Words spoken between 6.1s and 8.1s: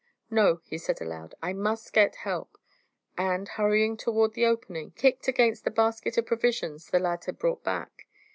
of provisions the lad had brought back.